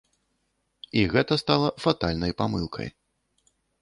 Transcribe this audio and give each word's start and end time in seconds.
І 1.01 1.03
гэта 1.13 1.37
стала 1.43 1.67
фатальнай 1.85 2.31
памылкай. 2.41 2.87